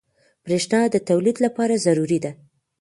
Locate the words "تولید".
1.09-1.37